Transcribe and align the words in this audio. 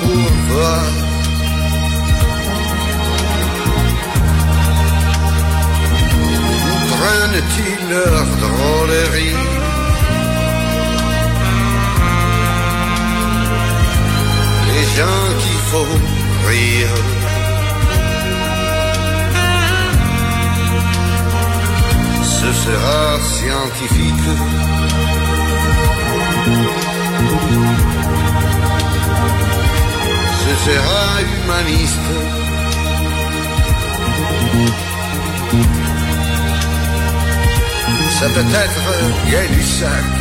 curva. 0.00 0.74
Traînent-ils 6.92 7.88
leurs 7.90 8.32
drôleries? 8.44 9.44
Les 14.68 14.84
gens 14.96 15.26
qu'il 15.40 15.60
faut 15.70 15.94
rire. 16.48 16.94
Ce 22.40 22.52
sera 22.64 23.18
scientifique. 23.34 24.07
umanista. 31.58 32.00
Sempre 38.18 38.44
tetto 38.44 39.30
gay 39.30 39.48
di 39.48 39.62
sacco. 39.62 40.18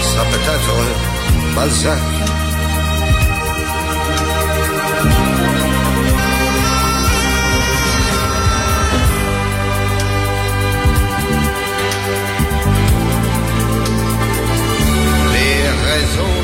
Sempre 0.00 0.38
tetto 0.44 1.54
Balzac. 1.54 2.31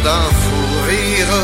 D'un 0.08 0.30
fou 0.42 0.62
rire. 0.88 1.34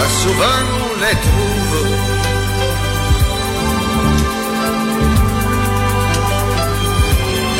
Ah, 0.00 0.10
souvent 0.22 0.62
on 0.84 0.92
les 1.02 1.18
trouve. 1.26 1.76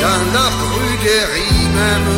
Dans 0.02 0.22
la 0.36 0.48
pruderie 0.62 1.64
même. 1.78 2.12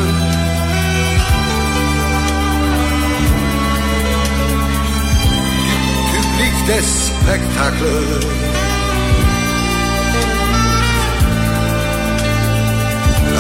Du 6.11 6.21
public 6.37 6.55
des 6.71 6.84
spectacles. 7.03 8.74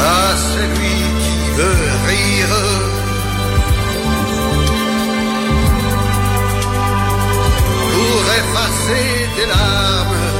À 0.04 0.36
celui 0.36 0.96
qui 1.22 1.38
veut 1.58 1.88
rire. 2.08 2.54
Pour 7.94 8.22
effacer 8.40 9.08
des 9.36 9.46
larmes. 9.46 10.30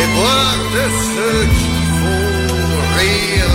Et 0.00 0.08
boire 0.16 0.62
de 0.76 0.84
ceux 1.12 1.42
qui 1.58 1.76
font 2.00 2.78
rire. 2.98 3.52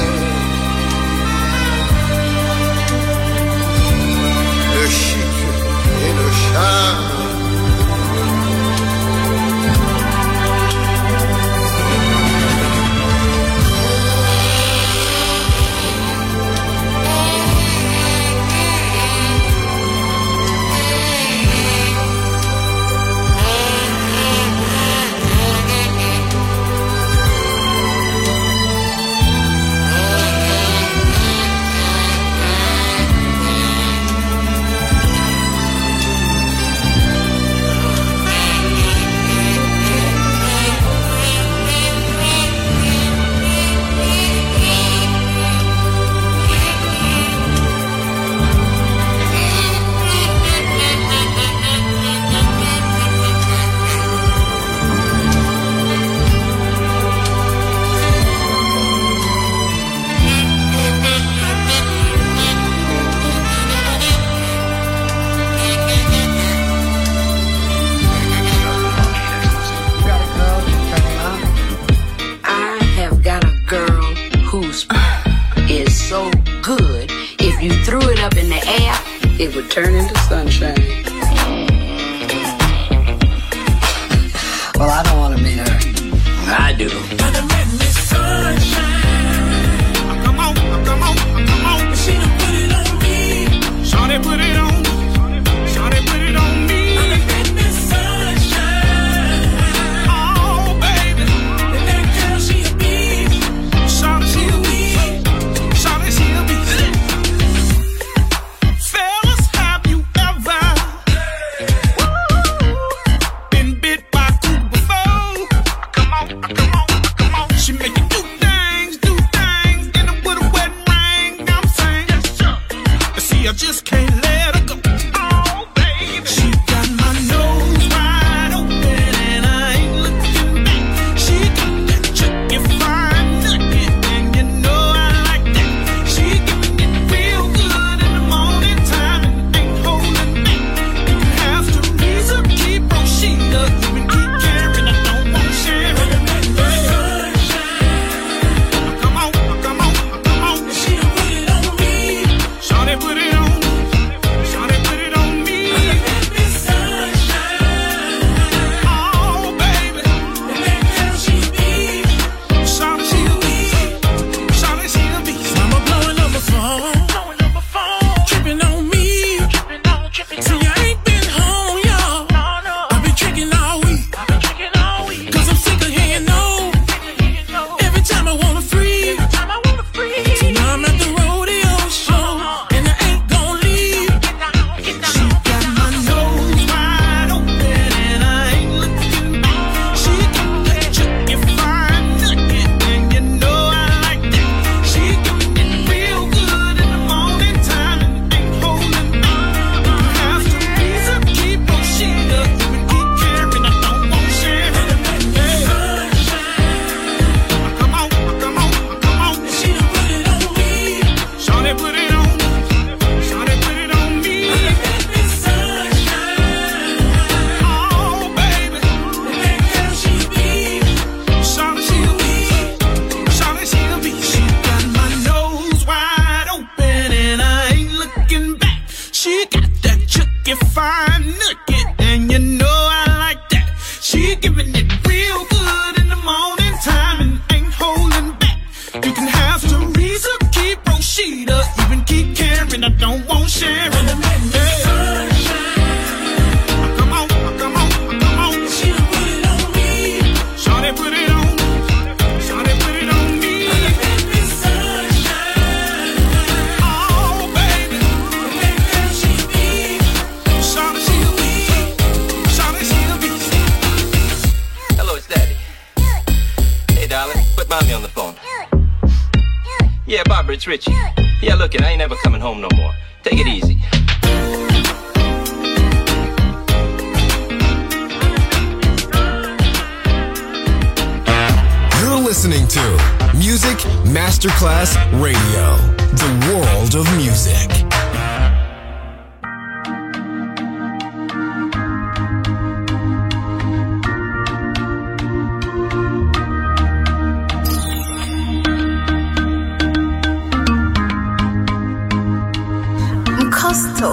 Le 4.76 4.86
chic 4.90 5.36
et 6.06 6.14
le 6.22 6.30
charme. 6.44 7.17
turn 79.84 79.94
into 79.94 80.18
sunshine. 80.22 81.04
Well, 84.76 84.90
I 84.90 85.04
don't 85.04 85.20
want 85.20 85.38
to 85.38 85.44
meet 85.44 85.60
her. 85.60 85.80
I 86.48 86.74
do. 86.76 87.27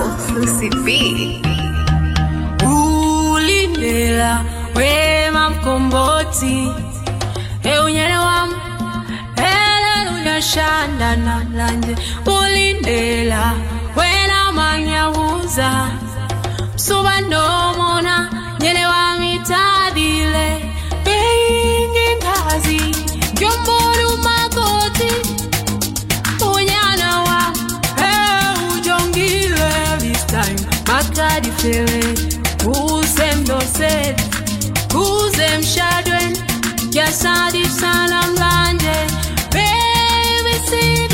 Lucy 0.05 0.69
B. 0.85 1.41
Ulibela 2.65 4.45
wema 4.75 5.51
mkomboti 5.51 6.73
eunyelewa 7.65 8.49
eleluyashanda 9.37 11.17
na 11.17 11.45
lanje 11.57 11.97
ulindela 12.27 13.53
wena 13.97 14.53
manyawuza 14.53 15.89
msuba 16.75 17.21
ndomona 17.21 18.31
nyelewa 18.61 19.17
mitadile 19.21 20.75
beingingazi 21.05 22.81
ngyombuluma 23.33 24.34
who's 32.63 33.15
them 33.17 33.45
dosel 33.45 34.15
kuzem 34.93 35.63
shadwen 35.63 36.33
yasadif 36.93 37.71
salam 37.81 38.37
ranje 38.43 38.99
baby 39.55 40.55
see 40.69 41.14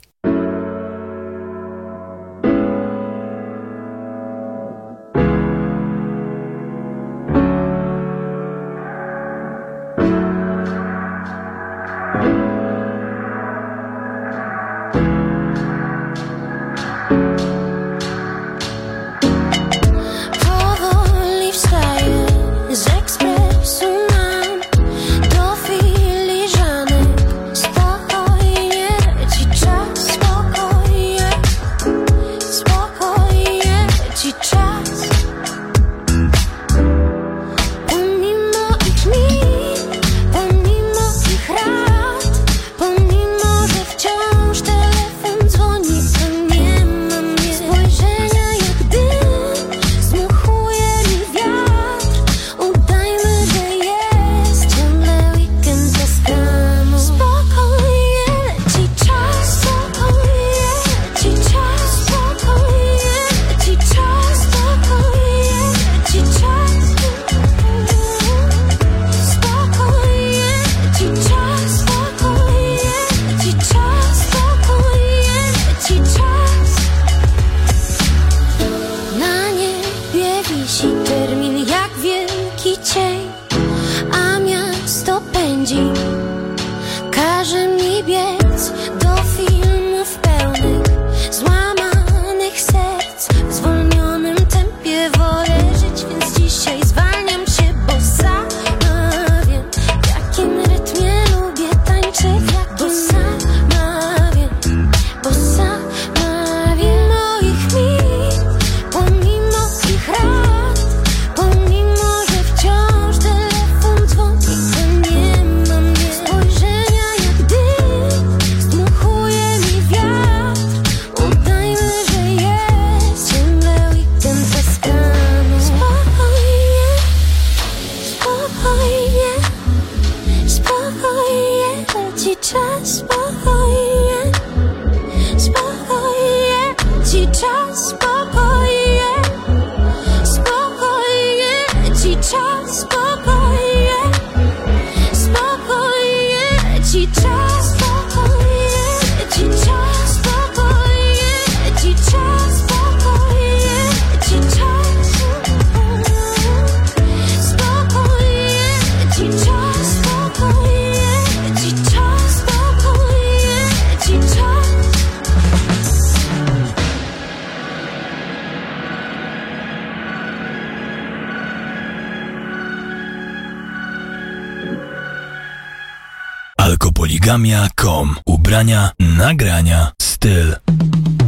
Alkopoligamia.com 177.31 178.15
Ubrania, 178.25 178.91
nagrania, 178.99 179.93
styl. 179.97 181.20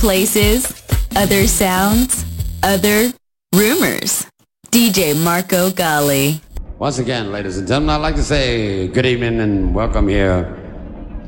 places, 0.00 0.64
other 1.14 1.46
sounds, 1.46 2.24
other 2.62 3.12
rumors. 3.54 4.26
DJ 4.70 5.14
Marco 5.14 5.70
Gally. 5.70 6.40
Once 6.78 6.98
again, 6.98 7.30
ladies 7.30 7.58
and 7.58 7.68
gentlemen, 7.68 7.90
I'd 7.90 7.98
like 7.98 8.14
to 8.14 8.22
say 8.22 8.88
good 8.88 9.04
evening 9.04 9.40
and 9.40 9.74
welcome 9.74 10.08
here 10.08 10.56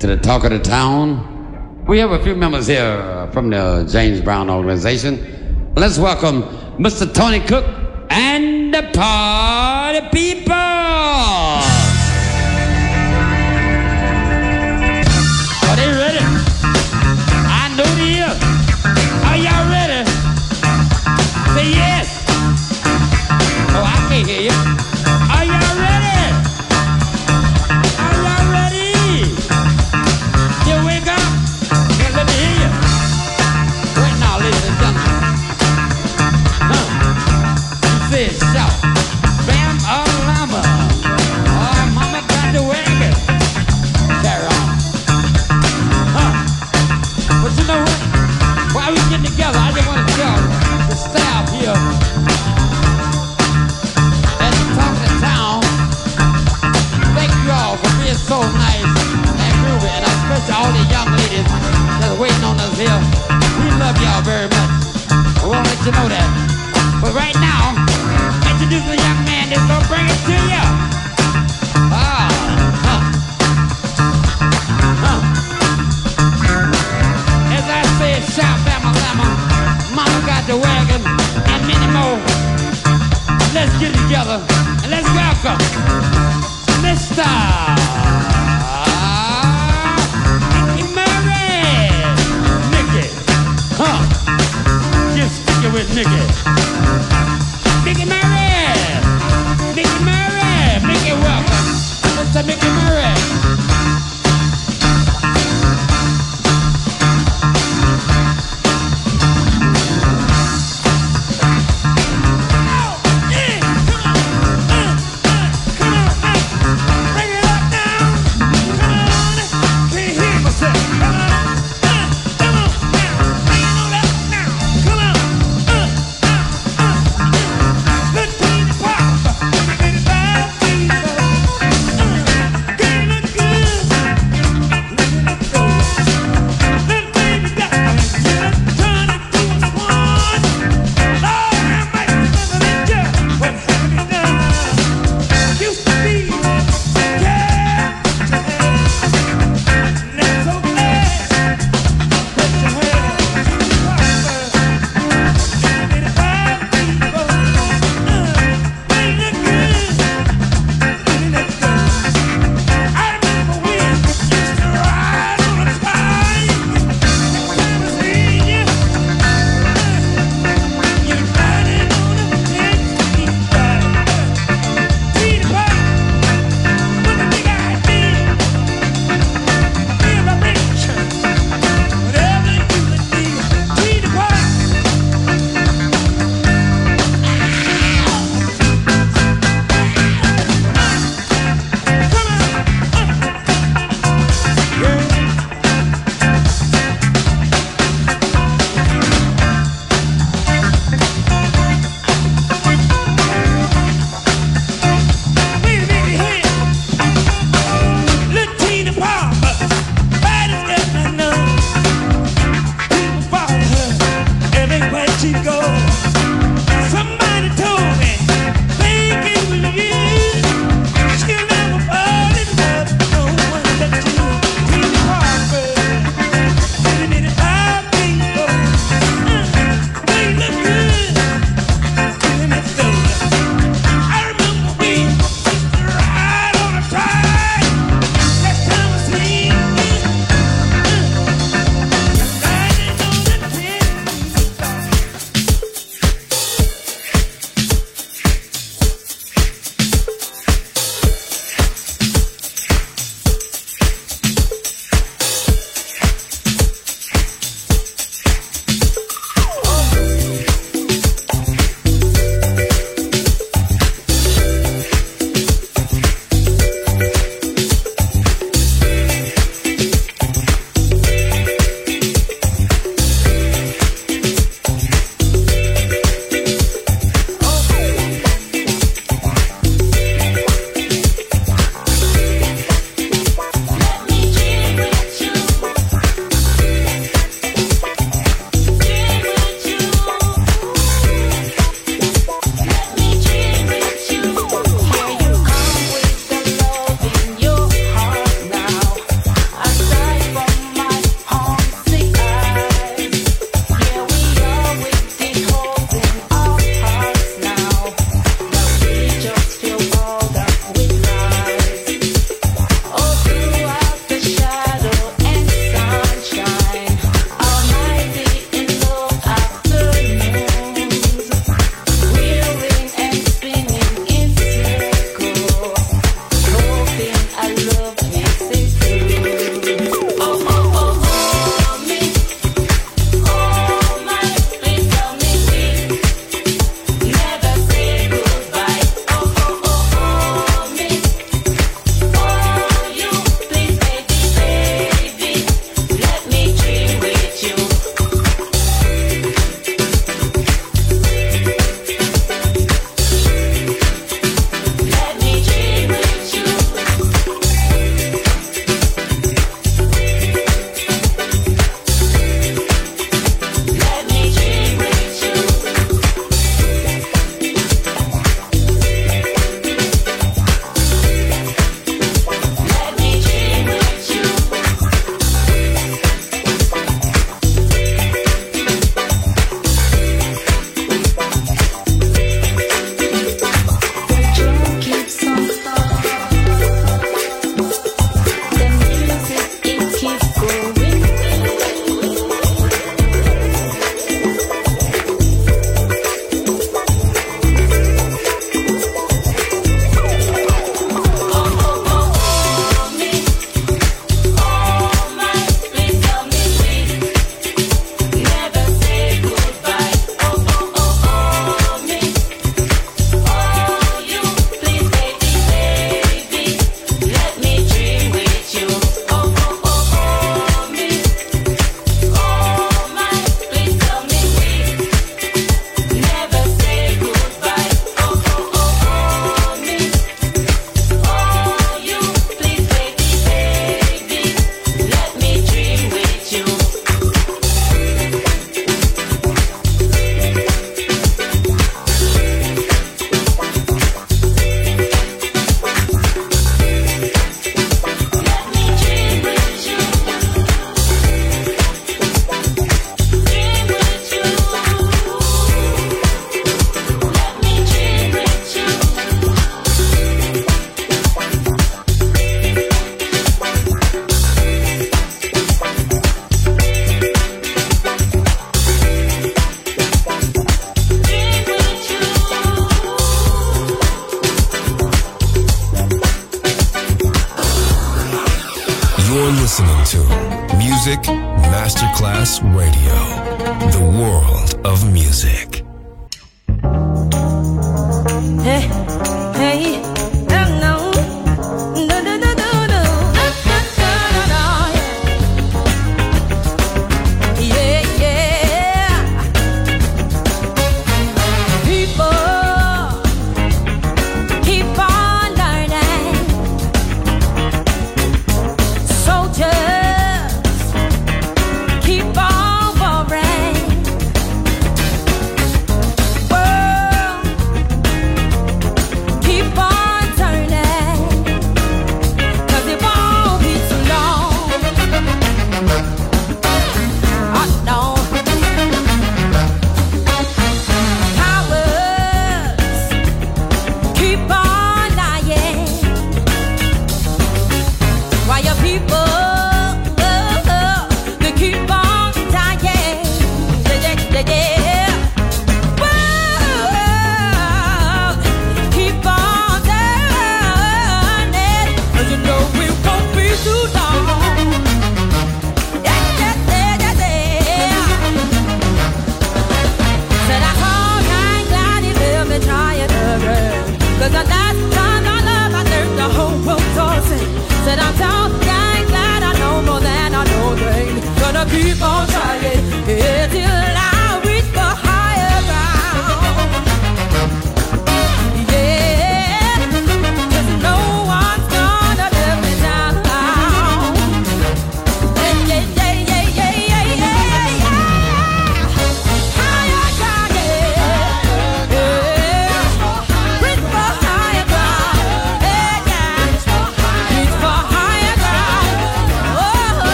to 0.00 0.06
the 0.08 0.16
Talk 0.16 0.42
of 0.42 0.50
the 0.50 0.58
Town. 0.58 1.84
We 1.86 2.00
have 2.00 2.10
a 2.10 2.20
few 2.24 2.34
members 2.34 2.66
here 2.66 3.30
from 3.32 3.50
the 3.50 3.88
James 3.88 4.20
Brown 4.20 4.50
organization. 4.50 5.72
Let's 5.76 5.96
welcome 5.96 6.42
Mr. 6.76 7.06
Tony 7.14 7.38
Cook 7.38 7.64
and 8.10 8.74
the 8.74 8.82
party 8.92 10.00
people. 10.08 10.25